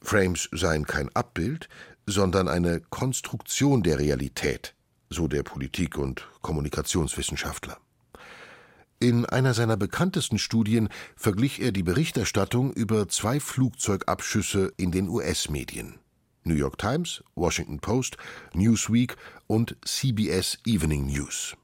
Frames 0.00 0.48
seien 0.52 0.86
kein 0.86 1.14
Abbild, 1.14 1.68
sondern 2.06 2.48
eine 2.48 2.80
Konstruktion 2.80 3.82
der 3.82 3.98
Realität, 3.98 4.74
so 5.10 5.26
der 5.26 5.42
Politik- 5.42 5.98
und 5.98 6.28
Kommunikationswissenschaftler. 6.42 7.78
In 8.98 9.26
einer 9.26 9.52
seiner 9.52 9.76
bekanntesten 9.76 10.38
Studien 10.38 10.88
verglich 11.16 11.60
er 11.60 11.70
die 11.70 11.82
Berichterstattung 11.82 12.72
über 12.72 13.08
zwei 13.08 13.40
Flugzeugabschüsse 13.40 14.72
in 14.78 14.90
den 14.90 15.10
US-Medien. 15.10 15.98
New 16.44 16.54
York 16.54 16.78
Times, 16.78 17.22
Washington 17.34 17.78
Post, 17.78 18.16
Newsweek 18.54 19.16
und 19.48 19.76
CBS 19.84 20.56
Evening 20.64 21.06
News. 21.06 21.54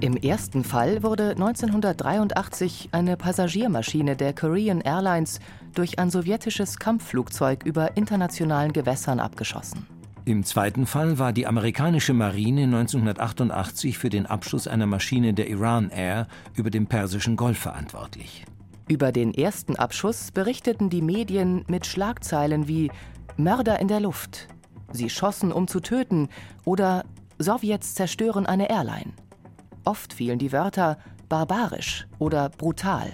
Im 0.00 0.16
ersten 0.16 0.64
Fall 0.64 1.04
wurde 1.04 1.30
1983 1.30 2.88
eine 2.90 3.16
Passagiermaschine 3.16 4.16
der 4.16 4.32
Korean 4.32 4.80
Airlines 4.80 5.38
durch 5.74 6.00
ein 6.00 6.10
sowjetisches 6.10 6.80
Kampfflugzeug 6.80 7.62
über 7.64 7.96
internationalen 7.96 8.72
Gewässern 8.72 9.20
abgeschossen. 9.20 9.86
Im 10.24 10.44
zweiten 10.44 10.86
Fall 10.86 11.18
war 11.18 11.32
die 11.32 11.46
amerikanische 11.46 12.12
Marine 12.12 12.62
1988 12.62 13.98
für 13.98 14.08
den 14.08 14.26
Abschuss 14.26 14.68
einer 14.68 14.86
Maschine 14.86 15.34
der 15.34 15.48
Iran 15.48 15.90
Air 15.90 16.28
über 16.54 16.70
dem 16.70 16.86
Persischen 16.86 17.36
Golf 17.36 17.58
verantwortlich. 17.58 18.44
Über 18.88 19.10
den 19.10 19.34
ersten 19.34 19.74
Abschuss 19.76 20.30
berichteten 20.30 20.90
die 20.90 21.02
Medien 21.02 21.64
mit 21.66 21.86
Schlagzeilen 21.86 22.68
wie 22.68 22.90
Mörder 23.36 23.80
in 23.80 23.88
der 23.88 24.00
Luft, 24.00 24.48
Sie 24.92 25.08
schossen, 25.08 25.52
um 25.52 25.68
zu 25.68 25.80
töten 25.80 26.28
oder 26.64 27.04
Sowjets 27.38 27.94
zerstören 27.94 28.46
eine 28.46 28.70
Airline. 28.70 29.12
Oft 29.84 30.12
fielen 30.12 30.38
die 30.38 30.52
Wörter 30.52 30.98
barbarisch 31.28 32.06
oder 32.18 32.50
brutal. 32.50 33.10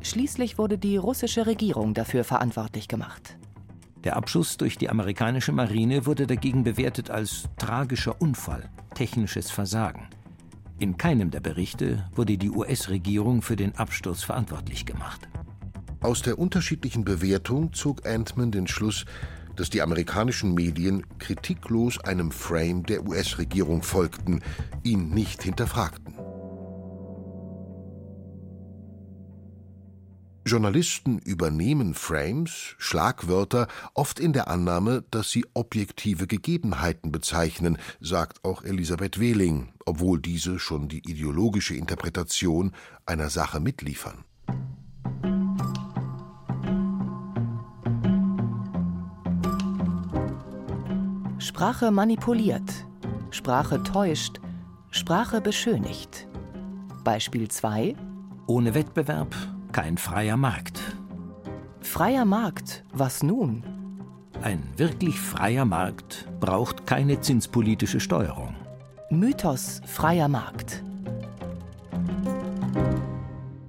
Schließlich 0.00 0.58
wurde 0.58 0.78
die 0.78 0.96
russische 0.96 1.46
Regierung 1.46 1.92
dafür 1.92 2.22
verantwortlich 2.24 2.86
gemacht. 2.86 3.36
Der 4.06 4.14
Abschuss 4.14 4.56
durch 4.56 4.78
die 4.78 4.88
amerikanische 4.88 5.50
Marine 5.50 6.06
wurde 6.06 6.28
dagegen 6.28 6.62
bewertet 6.62 7.10
als 7.10 7.48
tragischer 7.58 8.20
Unfall, 8.22 8.70
technisches 8.94 9.50
Versagen. 9.50 10.06
In 10.78 10.96
keinem 10.96 11.32
der 11.32 11.40
Berichte 11.40 12.08
wurde 12.14 12.38
die 12.38 12.52
US-Regierung 12.52 13.42
für 13.42 13.56
den 13.56 13.74
Absturz 13.74 14.22
verantwortlich 14.22 14.86
gemacht. 14.86 15.28
Aus 16.02 16.22
der 16.22 16.38
unterschiedlichen 16.38 17.04
Bewertung 17.04 17.72
zog 17.72 18.06
Antman 18.06 18.52
den 18.52 18.68
Schluss, 18.68 19.06
dass 19.56 19.70
die 19.70 19.82
amerikanischen 19.82 20.54
Medien 20.54 21.04
kritiklos 21.18 21.98
einem 21.98 22.30
Frame 22.30 22.84
der 22.84 23.04
US-Regierung 23.08 23.82
folgten, 23.82 24.40
ihn 24.84 25.08
nicht 25.08 25.42
hinterfragten. 25.42 26.14
Journalisten 30.46 31.18
übernehmen 31.18 31.92
Frames, 31.94 32.76
Schlagwörter, 32.78 33.66
oft 33.94 34.20
in 34.20 34.32
der 34.32 34.46
Annahme, 34.46 35.02
dass 35.10 35.32
sie 35.32 35.44
objektive 35.54 36.28
Gegebenheiten 36.28 37.10
bezeichnen, 37.10 37.78
sagt 38.00 38.44
auch 38.44 38.62
Elisabeth 38.62 39.18
Wehling, 39.18 39.72
obwohl 39.86 40.20
diese 40.20 40.60
schon 40.60 40.86
die 40.86 40.98
ideologische 40.98 41.74
Interpretation 41.74 42.70
einer 43.06 43.28
Sache 43.28 43.58
mitliefern. 43.58 44.24
Sprache 51.38 51.90
manipuliert, 51.90 52.86
Sprache 53.30 53.82
täuscht, 53.82 54.40
Sprache 54.92 55.40
beschönigt. 55.40 56.28
Beispiel 57.02 57.48
2 57.48 57.96
Ohne 58.46 58.74
Wettbewerb 58.74 59.34
kein 59.76 59.98
freier 59.98 60.38
Markt. 60.38 60.80
Freier 61.82 62.24
Markt, 62.24 62.82
was 62.94 63.22
nun? 63.22 63.62
Ein 64.40 64.62
wirklich 64.78 65.20
freier 65.20 65.66
Markt 65.66 66.26
braucht 66.40 66.86
keine 66.86 67.20
zinspolitische 67.20 68.00
Steuerung. 68.00 68.56
Mythos 69.10 69.82
freier 69.84 70.28
Markt. 70.28 70.82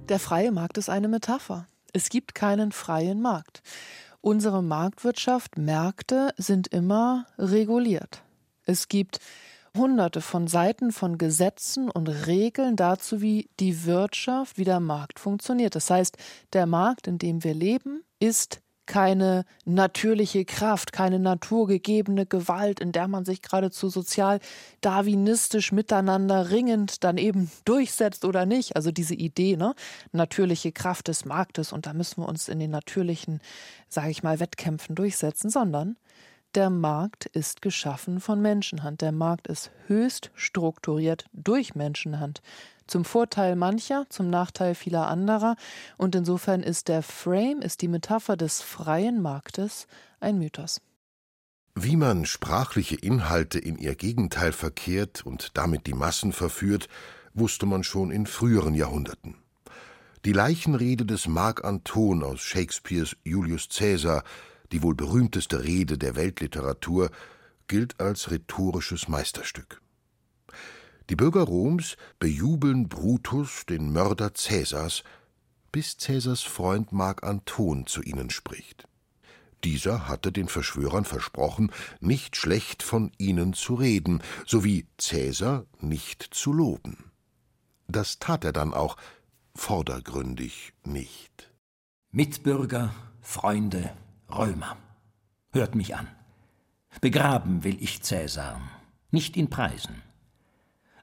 Der 0.08 0.20
freie 0.20 0.54
Markt 0.54 0.78
ist 0.78 0.90
eine 0.90 1.10
Metapher. 1.10 1.68
Es 1.92 2.08
gibt 2.08 2.34
keinen 2.34 2.72
freien 2.72 3.22
Markt. 3.22 3.62
Unsere 4.22 4.64
Marktwirtschaft, 4.64 5.58
Märkte 5.58 6.34
sind 6.38 6.70
immer 6.70 7.26
reguliert. 7.38 8.24
Es 8.64 8.88
gibt 8.88 9.20
hunderte 9.78 10.22
von 10.22 10.48
Seiten 10.48 10.92
von 10.92 11.18
Gesetzen 11.18 11.90
und 11.90 12.08
Regeln 12.08 12.76
dazu, 12.76 13.22
wie 13.22 13.50
die 13.60 13.86
Wirtschaft, 13.86 14.58
wie 14.58 14.64
der 14.64 14.80
Markt 14.80 15.20
funktioniert. 15.20 15.76
Das 15.76 15.90
heißt, 15.90 16.18
der 16.54 16.66
Markt, 16.66 17.08
in 17.08 17.18
dem 17.18 17.44
wir 17.44 17.54
leben, 17.54 18.04
ist 18.20 18.62
keine 18.88 19.46
natürliche 19.66 20.46
Kraft, 20.46 20.94
keine 20.94 21.20
naturgegebene 21.20 22.26
Gewalt, 22.26 22.80
in 22.80 22.92
der 22.92 23.08
man 23.08 23.26
sich 23.26 23.42
geradezu 23.44 23.90
sozial 23.90 24.40
darwinistisch 24.82 25.72
miteinander 25.72 26.50
ringend 26.50 27.04
dann 27.04 27.18
eben 27.18 27.52
durchsetzt 27.66 28.26
oder 28.26 28.46
nicht. 28.46 28.76
Also 28.76 28.92
diese 28.92 29.14
Idee, 29.14 29.58
ne? 29.58 29.76
Natürliche 30.14 30.72
Kraft 30.72 31.10
des 31.10 31.26
Marktes 31.26 31.72
und 31.72 31.86
da 31.86 31.94
müssen 31.94 32.24
wir 32.24 32.30
uns 32.30 32.48
in 32.48 32.60
den 32.60 32.72
natürlichen, 32.72 33.42
sage 33.90 34.10
ich 34.10 34.24
mal, 34.24 34.40
Wettkämpfen 34.40 34.96
durchsetzen, 34.96 35.50
sondern 35.50 35.98
der 36.56 36.70
Markt 36.70 37.26
ist 37.28 37.62
geschaffen 37.62 38.20
von 38.20 38.42
Menschenhand. 38.42 39.02
Der 39.02 39.12
Markt 39.12 39.48
ist 39.48 39.72
höchst 39.88 40.32
strukturiert 40.36 41.26
durch 41.34 41.76
Menschenhand. 41.76 42.42
Zum 42.88 43.06
Vorteil 43.06 43.56
mancher, 43.56 44.06
zum 44.10 44.30
Nachteil 44.30 44.74
vieler 44.74 45.08
anderer. 45.08 45.56
Und 45.98 46.16
insofern 46.16 46.64
ist 46.64 46.88
der 46.88 47.04
Frame, 47.04 47.62
ist 47.62 47.82
die 47.82 47.88
Metapher 47.88 48.38
des 48.38 48.62
freien 48.62 49.22
Marktes 49.22 49.88
ein 50.20 50.40
Mythos. 50.40 50.82
Wie 51.76 51.96
man 51.96 52.26
sprachliche 52.26 52.96
Inhalte 52.96 53.60
in 53.60 53.78
ihr 53.78 53.94
Gegenteil 53.94 54.52
verkehrt 54.52 55.24
und 55.26 55.58
damit 55.58 55.86
die 55.86 55.94
Massen 55.94 56.32
verführt, 56.32 56.88
wusste 57.36 57.68
man 57.68 57.84
schon 57.84 58.10
in 58.10 58.26
früheren 58.26 58.74
Jahrhunderten. 58.74 59.36
Die 60.26 60.34
Leichenrede 60.34 61.06
des 61.06 61.28
Mark 61.28 61.64
Anton 61.64 62.24
aus 62.24 62.42
Shakespeares 62.42 63.16
Julius 63.24 63.70
Caesar, 63.70 64.24
die 64.72 64.84
wohl 64.84 64.96
berühmteste 64.96 65.64
Rede 65.64 65.98
der 65.98 66.16
Weltliteratur, 66.16 67.12
gilt 67.68 68.00
als 68.00 68.32
rhetorisches 68.32 69.08
Meisterstück. 69.08 69.82
Die 71.10 71.16
Bürger 71.16 71.44
Roms 71.44 71.96
bejubeln 72.20 72.90
Brutus, 72.90 73.66
den 73.66 73.92
Mörder 73.92 74.30
Caesars, 74.30 75.04
bis 75.72 75.98
Caesars 75.98 76.42
Freund 76.42 76.92
Mark 76.92 77.24
Anton 77.24 77.88
zu 77.88 78.02
ihnen 78.02 78.30
spricht. 78.30 78.88
Dieser 79.64 80.08
hatte 80.08 80.32
den 80.32 80.48
Verschwörern 80.48 81.06
versprochen, 81.06 81.72
nicht 82.00 82.36
schlecht 82.36 82.84
von 82.84 83.12
ihnen 83.18 83.54
zu 83.54 83.76
reden, 83.76 84.22
sowie 84.46 84.86
Cäsar 84.98 85.66
nicht 85.80 86.24
zu 86.24 86.54
loben. 86.54 87.12
Das 87.88 88.20
tat 88.20 88.44
er 88.44 88.54
dann 88.54 88.74
auch, 88.74 88.98
vordergründig 89.56 90.74
nicht. 90.84 91.52
Mitbürger, 92.12 92.94
Freunde, 93.22 93.92
Römer, 94.30 94.78
hört 95.52 95.76
mich 95.76 95.96
an. 95.96 96.08
Begraben 97.02 97.64
will 97.64 97.78
ich 97.82 98.02
Cäsar, 98.04 98.60
nicht 99.12 99.38
ihn 99.38 99.50
preisen. 99.50 100.02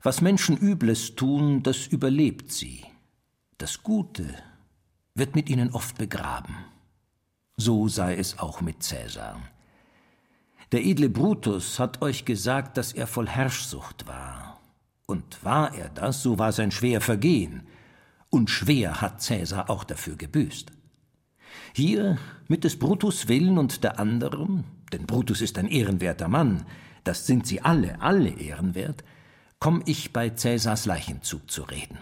Was 0.03 0.21
Menschen 0.21 0.59
Übles 0.59 1.15
tun, 1.15 1.63
das 1.63 1.87
überlebt 1.87 2.53
sie. 2.53 2.85
Das 3.57 3.83
Gute 3.83 4.27
wird 5.15 5.35
mit 5.35 5.49
ihnen 5.49 5.71
oft 5.71 5.97
begraben. 5.97 6.57
So 7.57 7.89
sei 7.89 8.17
es 8.17 8.39
auch 8.39 8.61
mit 8.61 8.83
Cäsar. 8.83 9.41
Der 10.73 10.85
edle 10.85 11.09
Brutus 11.09 11.79
hat 11.79 12.03
euch 12.03 12.25
gesagt, 12.25 12.77
dass 12.77 12.93
er 12.93 13.07
voll 13.07 13.29
Herrschsucht 13.29 14.07
war. 14.07 14.61
Und 15.07 15.45
war 15.45 15.75
er 15.75 15.89
das, 15.89 16.23
so 16.23 16.39
war 16.39 16.53
sein 16.53 16.71
schwer 16.71 17.01
Vergehen. 17.01 17.67
Und 18.29 18.51
schwer 18.51 19.01
hat 19.01 19.23
Cäsar 19.23 19.71
auch 19.71 19.85
dafür 19.85 20.17
gebüßt. 20.17 20.73
Hier, 21.75 22.19
mit 22.49 22.65
des 22.65 22.79
Brutus 22.79 23.29
Willen 23.29 23.59
und 23.59 23.85
der 23.85 23.99
anderen, 23.99 24.65
denn 24.93 25.07
Brutus 25.07 25.41
ist 25.41 25.59
ein 25.59 25.69
ehrenwerter 25.69 26.29
Mann, 26.29 26.67
das 27.05 27.27
sind 27.27 27.47
sie 27.47 27.61
alle, 27.61 28.01
alle 28.01 28.31
ehrenwert, 28.31 29.05
komm 29.59 29.83
ich 29.87 30.13
bei 30.13 30.31
Cäsars 30.31 30.87
Leichenzug 30.87 31.51
zu 31.51 31.63
reden. 31.63 31.99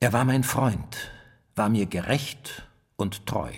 Er 0.00 0.12
war 0.12 0.24
mein 0.24 0.44
Freund, 0.44 1.10
war 1.54 1.68
mir 1.68 1.86
gerecht 1.86 2.68
und 2.96 3.26
treu. 3.26 3.52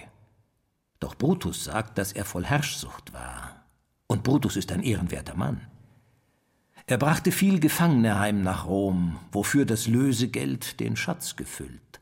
Doch 1.01 1.15
Brutus 1.15 1.65
sagt, 1.65 1.99
dass 1.99 2.13
er 2.13 2.25
voll 2.25 2.45
Herrschsucht 2.45 3.13
war. 3.13 3.65
Und 4.07 4.23
Brutus 4.23 4.57
ist 4.57 4.73
ein 4.73 4.83
ehrenwerter 4.83 5.35
Mann. 5.35 5.61
Er 6.87 6.97
brachte 6.97 7.33
viel 7.33 7.61
Gefangene 7.61 8.19
heim 8.19 8.43
nach 8.43 8.67
Rom, 8.67 9.19
wofür 9.31 9.67
das 9.67 9.87
Lösegeld 9.87 10.81
den 10.81 10.97
Schatz 10.97 11.37
gefüllt. 11.37 12.01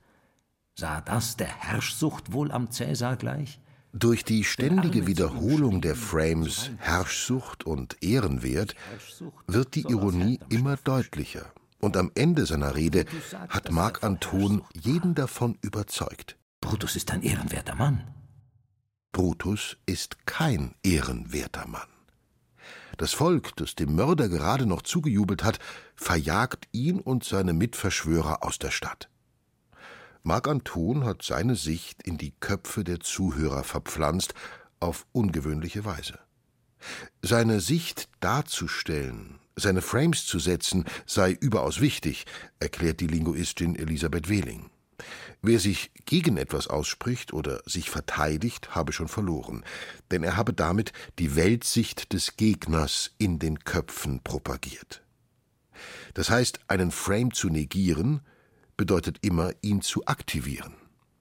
Sah 0.79 1.01
das 1.01 1.39
der 1.39 1.49
Herrschsucht 1.49 2.33
wohl 2.33 2.53
am 2.53 2.71
Cäsar 2.71 3.17
gleich? 3.17 3.61
Durch 3.95 4.25
die 4.25 4.45
ständige 4.45 5.07
Wiederholung 5.07 5.81
der 5.81 5.97
Frames 5.97 6.71
Herrschsucht 6.77 7.65
und 7.65 7.97
Ehrenwert 8.03 8.75
wird 9.47 9.75
die 9.75 9.87
Ironie 9.89 10.39
immer 10.51 10.77
deutlicher. 10.77 11.47
Und 11.81 11.97
am 11.97 12.11
Ende 12.15 12.45
seiner 12.45 12.75
Rede 12.75 13.07
hat 13.49 13.73
Marc 13.73 14.05
Anton 14.05 14.63
jeden 14.75 15.15
davon 15.15 15.57
überzeugt. 15.63 16.37
Brutus 16.61 16.95
ist 16.95 17.11
ein 17.11 17.23
ehrenwerter 17.23 17.75
Mann. 17.75 18.05
Brutus 19.13 19.79
ist 19.87 20.27
kein 20.27 20.75
ehrenwerter 20.83 21.67
Mann. 21.67 21.89
Das 22.99 23.15
Volk, 23.15 23.57
das 23.57 23.77
dem 23.77 23.95
Mörder 23.95 24.29
gerade 24.29 24.67
noch 24.67 24.83
zugejubelt 24.83 25.43
hat, 25.43 25.59
verjagt 25.95 26.69
ihn 26.73 27.01
und 27.01 27.25
seine 27.25 27.55
Mitverschwörer 27.55 28.45
aus 28.45 28.59
der 28.59 28.71
Stadt. 28.71 29.09
Marc 30.27 30.49
Anton 30.49 31.05
hat 31.05 31.23
seine 31.23 31.55
Sicht 31.55 32.03
in 32.03 32.19
die 32.19 32.33
Köpfe 32.33 32.83
der 32.83 32.99
Zuhörer 32.99 33.63
verpflanzt, 33.63 34.35
auf 34.81 35.07
ungewöhnliche 35.13 35.85
Weise. 35.85 36.19
Seine 37.23 37.61
Sicht 37.61 38.09
darzustellen, 38.19 39.39
seine 39.55 39.83
Frames 39.83 40.27
zu 40.27 40.41
setzen, 40.41 40.85
sei 41.07 41.31
überaus 41.31 41.81
wichtig, 41.81 42.25
erklärt 42.59 42.99
die 42.99 43.07
Linguistin 43.07 43.77
Elisabeth 43.77 44.29
Wehling. 44.29 44.69
Wer 45.43 45.61
sich 45.61 45.93
gegen 46.07 46.39
etwas 46.39 46.67
ausspricht 46.67 47.33
oder 47.33 47.63
sich 47.65 47.89
verteidigt, 47.89 48.75
habe 48.75 48.93
schon 48.93 49.07
verloren, 49.07 49.63
denn 50.11 50.25
er 50.25 50.37
habe 50.37 50.53
damit 50.53 50.93
die 51.21 51.37
Weltsicht 51.37 52.13
des 52.13 52.37
Gegners 52.37 53.13
in 53.19 53.39
den 53.39 53.61
Köpfen 53.61 54.25
propagiert. 54.25 55.05
Das 56.15 56.31
heißt, 56.31 56.59
einen 56.67 56.91
Frame 56.91 57.33
zu 57.33 57.49
negieren, 57.49 58.23
bedeutet 58.77 59.19
immer, 59.23 59.53
ihn 59.63 59.83
zu 59.83 60.07
aktivieren. 60.07 60.75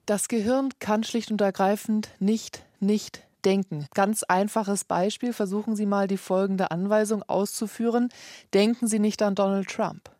Das 0.06 0.28
Gehirn 0.28 0.70
kann 0.78 1.04
schlicht 1.04 1.30
und 1.30 1.40
ergreifend 1.40 2.10
nicht 2.18 2.64
nicht 2.80 3.22
denken. 3.44 3.86
Ganz 3.94 4.22
einfaches 4.22 4.84
Beispiel, 4.84 5.32
versuchen 5.32 5.76
Sie 5.76 5.86
mal 5.86 6.08
die 6.08 6.16
folgende 6.16 6.70
Anweisung 6.70 7.22
auszuführen. 7.22 8.08
Denken 8.54 8.86
Sie 8.86 8.98
nicht 8.98 9.22
an 9.22 9.34
Donald 9.34 9.68
Trump. 9.68 10.10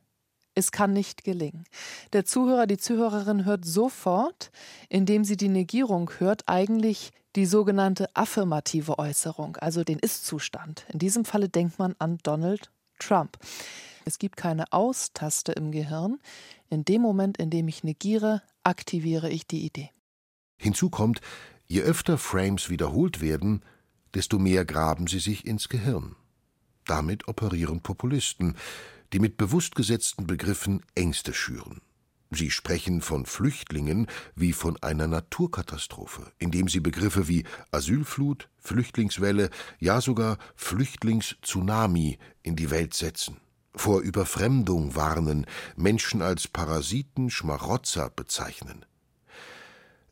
Es 0.54 0.72
kann 0.72 0.94
nicht 0.94 1.22
gelingen. 1.22 1.64
Der 2.14 2.24
Zuhörer, 2.24 2.66
die 2.66 2.78
Zuhörerin 2.78 3.44
hört 3.44 3.66
sofort, 3.66 4.50
indem 4.88 5.22
sie 5.22 5.36
die 5.36 5.50
Negierung 5.50 6.10
hört, 6.18 6.44
eigentlich 6.46 7.10
die 7.36 7.44
sogenannte 7.44 8.08
affirmative 8.14 8.98
Äußerung, 8.98 9.56
also 9.56 9.84
den 9.84 9.98
Ist-Zustand. 9.98 10.86
In 10.90 10.98
diesem 10.98 11.26
Falle 11.26 11.50
denkt 11.50 11.78
man 11.78 11.94
an 11.98 12.18
Donald 12.22 12.70
Trump. 12.98 13.38
Es 14.04 14.18
gibt 14.18 14.36
keine 14.36 14.72
Austaste 14.72 15.52
im 15.52 15.72
Gehirn. 15.72 16.18
In 16.70 16.84
dem 16.84 17.02
Moment, 17.02 17.38
in 17.38 17.50
dem 17.50 17.68
ich 17.68 17.84
negiere, 17.84 18.42
aktiviere 18.62 19.30
ich 19.30 19.46
die 19.46 19.64
Idee. 19.64 19.90
Hinzu 20.58 20.90
kommt, 20.90 21.20
je 21.66 21.82
öfter 21.82 22.18
Frames 22.18 22.70
wiederholt 22.70 23.20
werden, 23.20 23.62
desto 24.14 24.38
mehr 24.38 24.64
graben 24.64 25.06
sie 25.06 25.18
sich 25.18 25.46
ins 25.46 25.68
Gehirn. 25.68 26.16
Damit 26.84 27.28
operieren 27.28 27.80
Populisten, 27.80 28.56
die 29.12 29.18
mit 29.18 29.36
bewusst 29.36 29.74
gesetzten 29.74 30.26
Begriffen 30.26 30.82
Ängste 30.94 31.34
schüren. 31.34 31.80
Sie 32.30 32.50
sprechen 32.50 33.02
von 33.02 33.24
Flüchtlingen 33.24 34.08
wie 34.34 34.52
von 34.52 34.76
einer 34.82 35.06
Naturkatastrophe, 35.06 36.32
indem 36.38 36.68
sie 36.68 36.80
Begriffe 36.80 37.28
wie 37.28 37.44
Asylflut, 37.70 38.48
Flüchtlingswelle, 38.58 39.50
ja 39.78 40.00
sogar 40.00 40.38
Flüchtlingstsunami 40.56 42.18
in 42.42 42.56
die 42.56 42.70
Welt 42.70 42.94
setzen, 42.94 43.36
vor 43.74 44.00
Überfremdung 44.00 44.96
warnen, 44.96 45.46
Menschen 45.76 46.20
als 46.20 46.48
Parasiten, 46.48 47.30
Schmarotzer 47.30 48.10
bezeichnen. 48.10 48.84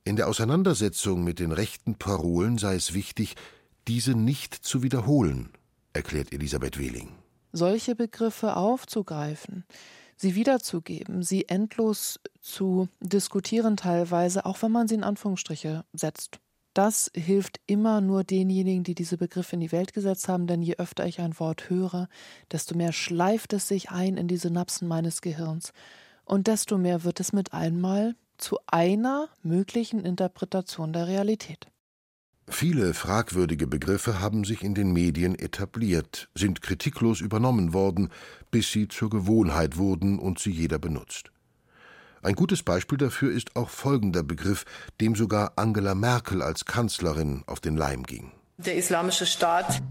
In 0.05 0.16
der 0.16 0.29
Auseinandersetzung 0.29 1.24
mit 1.24 1.40
den 1.40 1.50
rechten 1.50 1.96
Parolen 1.96 2.59
sei 2.59 2.77
es 2.77 2.94
wichtig, 2.94 3.35
diese 3.88 4.14
nicht 4.14 4.55
zu 4.55 4.83
wiederholen, 4.83 5.50
erklärt 5.92 6.33
Elisabeth 6.33 6.79
Wehling. 6.79 7.09
Solche 7.53 7.94
Begriffe 7.94 8.57
aufzugreifen, 8.57 9.64
sie 10.16 10.35
wiederzugeben, 10.35 11.22
sie 11.22 11.48
endlos 11.48 12.20
zu 12.40 12.88
diskutieren 13.00 13.77
teilweise, 13.77 14.44
auch 14.46 14.62
wenn 14.62 14.72
man 14.72 14.88
sie 14.88 14.94
in 14.94 15.05
Anführungsstriche 15.05 15.85
setzt. 15.92 16.40
Das 16.74 17.11
hilft 17.14 17.61
immer 17.66 18.00
nur 18.00 18.24
denjenigen, 18.24 18.83
die 18.83 18.96
diese 18.96 19.16
Begriffe 19.16 19.55
in 19.55 19.61
die 19.61 19.70
Welt 19.70 19.92
gesetzt 19.92 20.29
haben, 20.29 20.48
denn 20.48 20.61
je 20.61 20.74
öfter 20.77 21.07
ich 21.07 21.20
ein 21.20 21.38
Wort 21.38 21.70
höre, 21.70 22.09
desto 22.50 22.77
mehr 22.77 22.92
schleift 22.92 23.53
es 23.53 23.68
sich 23.68 23.90
ein 23.90 24.16
in 24.16 24.27
die 24.27 24.37
Synapsen 24.37 24.88
meines 24.88 25.20
Gehirns 25.20 25.72
und 26.24 26.48
desto 26.48 26.77
mehr 26.77 27.05
wird 27.05 27.20
es 27.20 27.33
mit 27.33 27.53
einmal 27.53 28.16
zu 28.38 28.59
einer 28.66 29.29
möglichen 29.42 30.05
Interpretation 30.05 30.92
der 30.92 31.07
Realität. 31.07 31.68
Viele 32.48 32.92
fragwürdige 32.92 33.66
Begriffe 33.66 34.20
haben 34.20 34.44
sich 34.44 34.62
in 34.62 34.74
den 34.74 34.92
Medien 34.92 35.35
etabliert, 35.35 36.28
sind 36.35 36.61
kritiklos 36.61 37.20
übernommen 37.20 37.72
worden, 37.72 38.11
bis 38.50 38.70
sie 38.70 38.88
zur 38.88 39.11
Gewohnheit 39.11 39.76
wurden 39.76 40.18
und 40.18 40.38
sie 40.38 40.50
jeder 40.50 40.78
benutzt. 40.78 41.30
Ein 42.22 42.35
gutes 42.35 42.62
Beispiel 42.62 42.98
dafür 42.98 43.33
ist 43.33 43.57
auch 43.57 43.68
folgender 43.68 44.22
Begriff, 44.22 44.64
dem 45.00 45.14
sogar 45.14 45.52
Angela 45.57 45.94
Merkel 45.94 46.42
als 46.42 46.64
Kanzlerin 46.64 47.42
auf 47.46 47.61
den 47.61 47.76
Leim 47.76 48.02
ging. 48.02 48.30
Der 48.57 48.76
Islamische 48.76 49.26
Staat. 49.26 49.83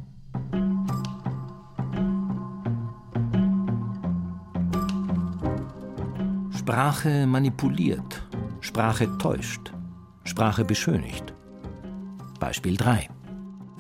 Sprache 6.57 7.27
manipuliert, 7.27 8.23
Sprache 8.61 9.17
täuscht, 9.17 9.73
Sprache 10.23 10.63
beschönigt. 10.63 11.33
Beispiel 12.43 12.75
3. 12.75 13.07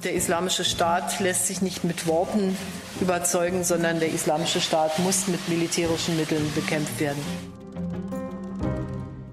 Der 0.05 0.13
islamische 0.13 0.63
Staat 0.63 1.19
lässt 1.19 1.47
sich 1.47 1.61
nicht 1.61 1.83
mit 1.83 2.07
Worten 2.07 2.57
überzeugen, 3.01 3.65
sondern 3.65 3.99
der 3.99 4.07
islamische 4.07 4.61
Staat 4.61 4.99
muss 4.99 5.27
mit 5.27 5.49
militärischen 5.49 6.15
Mitteln 6.15 6.49
bekämpft 6.55 6.97
werden. 7.01 7.21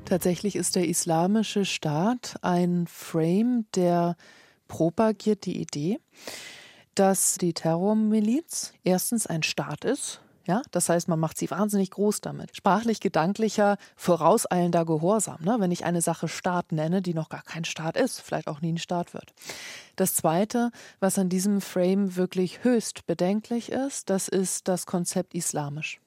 Tatsächlich 0.04 0.56
ist 0.56 0.74
der 0.74 0.88
islamische 0.88 1.64
Staat 1.64 2.38
ein 2.42 2.88
Frame, 2.88 3.66
der 3.76 4.16
propagiert 4.66 5.46
die 5.46 5.60
Idee, 5.60 6.00
dass 6.96 7.36
die 7.36 7.52
Terrormiliz 7.52 8.72
erstens 8.82 9.28
ein 9.28 9.44
Staat 9.44 9.84
ist, 9.84 10.22
ja, 10.44 10.62
das 10.70 10.88
heißt, 10.88 11.08
man 11.08 11.20
macht 11.20 11.38
sie 11.38 11.50
wahnsinnig 11.50 11.90
groß 11.90 12.20
damit. 12.20 12.56
Sprachlich 12.56 13.00
gedanklicher, 13.00 13.76
vorauseilender 13.96 14.84
Gehorsam, 14.84 15.38
ne? 15.42 15.56
wenn 15.58 15.70
ich 15.70 15.84
eine 15.84 16.02
Sache 16.02 16.28
Staat 16.28 16.72
nenne, 16.72 17.02
die 17.02 17.14
noch 17.14 17.28
gar 17.28 17.42
kein 17.42 17.64
Staat 17.64 17.96
ist, 17.96 18.20
vielleicht 18.20 18.48
auch 18.48 18.60
nie 18.60 18.72
ein 18.72 18.78
Staat 18.78 19.14
wird. 19.14 19.32
Das 19.96 20.14
Zweite, 20.14 20.70
was 20.98 21.18
an 21.18 21.28
diesem 21.28 21.60
Frame 21.60 22.16
wirklich 22.16 22.64
höchst 22.64 23.06
bedenklich 23.06 23.70
ist, 23.70 24.10
das 24.10 24.28
ist 24.28 24.68
das 24.68 24.86
Konzept 24.86 25.34
islamisch. 25.34 26.00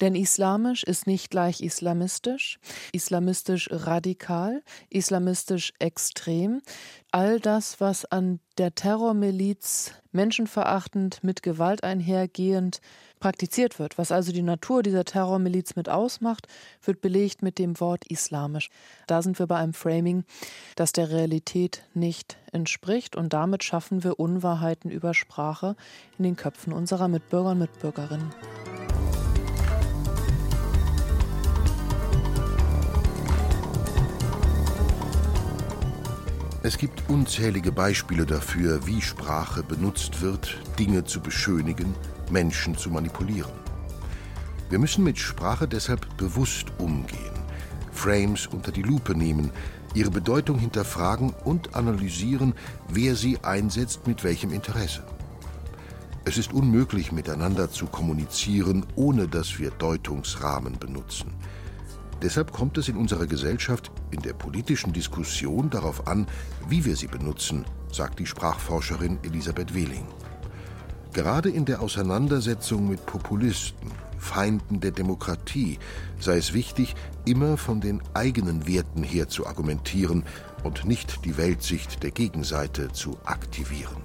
Denn 0.00 0.14
islamisch 0.14 0.84
ist 0.84 1.06
nicht 1.06 1.30
gleich 1.30 1.60
islamistisch, 1.60 2.58
islamistisch 2.92 3.68
radikal, 3.72 4.62
islamistisch 4.88 5.72
extrem. 5.78 6.62
All 7.10 7.40
das, 7.40 7.80
was 7.80 8.04
an 8.04 8.40
der 8.58 8.74
Terrormiliz 8.74 9.92
menschenverachtend, 10.12 11.24
mit 11.24 11.42
Gewalt 11.42 11.82
einhergehend 11.82 12.80
praktiziert 13.20 13.78
wird, 13.78 13.98
was 13.98 14.12
also 14.12 14.32
die 14.32 14.42
Natur 14.42 14.82
dieser 14.82 15.04
Terrormiliz 15.04 15.76
mit 15.76 15.88
ausmacht, 15.88 16.46
wird 16.82 17.00
belegt 17.00 17.42
mit 17.42 17.58
dem 17.58 17.78
Wort 17.80 18.06
islamisch. 18.06 18.70
Da 19.06 19.22
sind 19.22 19.38
wir 19.38 19.46
bei 19.46 19.56
einem 19.56 19.74
Framing, 19.74 20.24
das 20.76 20.92
der 20.92 21.10
Realität 21.10 21.82
nicht 21.94 22.36
entspricht 22.52 23.16
und 23.16 23.32
damit 23.32 23.64
schaffen 23.64 24.04
wir 24.04 24.18
Unwahrheiten 24.18 24.90
über 24.90 25.14
Sprache 25.14 25.76
in 26.18 26.24
den 26.24 26.36
Köpfen 26.36 26.72
unserer 26.72 27.08
Mitbürger 27.08 27.50
und 27.50 27.58
Mitbürgerinnen. 27.58 28.32
Es 36.68 36.76
gibt 36.76 37.08
unzählige 37.08 37.70
Beispiele 37.70 38.26
dafür, 38.26 38.86
wie 38.86 39.00
Sprache 39.00 39.62
benutzt 39.62 40.20
wird, 40.20 40.58
Dinge 40.78 41.04
zu 41.04 41.20
beschönigen, 41.20 41.94
Menschen 42.30 42.76
zu 42.76 42.90
manipulieren. 42.90 43.52
Wir 44.70 44.78
müssen 44.78 45.04
mit 45.04 45.18
Sprache 45.18 45.66
deshalb 45.66 46.16
bewusst 46.16 46.66
umgehen, 46.78 47.42
Frames 47.92 48.46
unter 48.46 48.70
die 48.70 48.82
Lupe 48.82 49.14
nehmen, 49.14 49.50
ihre 49.94 50.10
Bedeutung 50.10 50.58
hinterfragen 50.58 51.34
und 51.44 51.74
analysieren, 51.74 52.54
wer 52.88 53.16
sie 53.16 53.38
einsetzt 53.42 54.06
mit 54.06 54.24
welchem 54.24 54.52
Interesse. 54.52 55.02
Es 56.24 56.36
ist 56.36 56.52
unmöglich, 56.52 57.10
miteinander 57.10 57.70
zu 57.70 57.86
kommunizieren, 57.86 58.84
ohne 58.96 59.28
dass 59.28 59.58
wir 59.58 59.70
Deutungsrahmen 59.70 60.78
benutzen. 60.78 61.32
Deshalb 62.20 62.52
kommt 62.52 62.76
es 62.76 62.88
in 62.88 62.96
unserer 62.96 63.26
Gesellschaft 63.26 63.90
in 64.10 64.20
der 64.20 64.34
politischen 64.34 64.92
Diskussion 64.92 65.70
darauf 65.70 66.06
an, 66.06 66.26
wie 66.68 66.84
wir 66.84 66.96
sie 66.96 67.06
benutzen, 67.06 67.64
sagt 67.90 68.18
die 68.18 68.26
Sprachforscherin 68.26 69.18
Elisabeth 69.22 69.72
Wehling. 69.72 70.06
Gerade 71.12 71.50
in 71.50 71.64
der 71.64 71.80
Auseinandersetzung 71.80 72.88
mit 72.88 73.04
Populisten, 73.06 73.90
Feinden 74.18 74.80
der 74.80 74.90
Demokratie, 74.90 75.78
sei 76.20 76.36
es 76.36 76.52
wichtig, 76.52 76.94
immer 77.24 77.56
von 77.56 77.80
den 77.80 78.02
eigenen 78.14 78.66
Werten 78.66 79.02
her 79.02 79.28
zu 79.28 79.46
argumentieren 79.46 80.24
und 80.64 80.84
nicht 80.84 81.24
die 81.24 81.36
Weltsicht 81.36 82.02
der 82.02 82.10
Gegenseite 82.10 82.92
zu 82.92 83.16
aktivieren. 83.24 84.02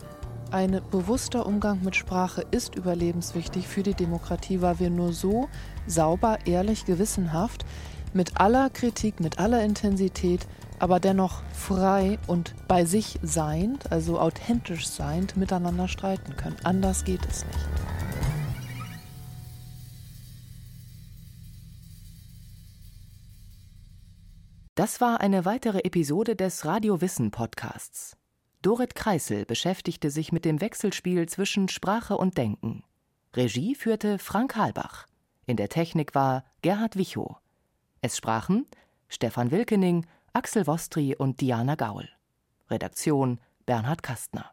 Ein 0.52 0.82
bewusster 0.92 1.48
Umgang 1.48 1.84
mit 1.84 1.96
Sprache 1.96 2.46
ist 2.52 2.76
überlebenswichtig 2.76 3.68
für 3.68 3.82
die 3.82 3.96
Demokratie, 3.96 4.62
weil 4.62 4.80
wir 4.80 4.92
nur 4.92 5.12
so 5.12 5.50
sauber, 5.88 6.38
ehrlich, 6.46 6.86
gewissenhaft 6.86 7.66
mit 8.16 8.40
aller 8.40 8.70
Kritik, 8.70 9.20
mit 9.20 9.40
aller 9.40 9.64
Intensität, 9.64 10.48
aber 10.80 11.00
dennoch 11.00 11.42
frei 11.54 12.20
und 12.28 12.54
bei 12.68 12.86
sich 12.86 13.20
seiend, 13.22 13.92
also 13.92 14.20
authentisch 14.20 14.88
seiend, 14.88 15.38
miteinander 15.38 15.88
streiten 15.88 16.36
können. 16.36 16.58
Anders 16.64 17.04
geht 17.06 17.26
es 17.26 17.46
nicht. 17.46 17.70
Das 24.76 25.00
war 25.00 25.22
eine 25.22 25.46
weitere 25.46 25.80
Episode 25.84 26.36
des 26.36 26.66
Radio 26.66 27.00
Wissen 27.00 27.30
Podcasts. 27.30 28.18
Dorit 28.64 28.96
Kreisel 28.96 29.46
beschäftigte 29.46 30.10
sich 30.10 30.32
mit 30.32 30.46
dem 30.46 30.62
Wechselspiel 30.62 31.30
zwischen 31.30 31.70
Sprache 31.70 32.18
und 32.18 32.38
Denken. 32.38 32.84
Regie 33.36 33.76
führte 33.76 34.18
Frank 34.18 34.56
Halbach. 34.56 35.06
In 35.46 35.58
der 35.58 35.70
Technik 35.70 36.16
war 36.16 36.44
Gerhard 36.62 36.96
Wichow. 36.96 37.43
Es 38.06 38.18
sprachen 38.18 38.68
Stefan 39.08 39.50
Wilkening, 39.52 40.06
Axel 40.34 40.68
Wostri 40.68 41.16
und 41.16 41.40
Diana 41.40 41.76
Gaul. 41.76 42.10
Redaktion 42.70 43.40
Bernhard 43.66 44.04
Kastner 44.04 44.53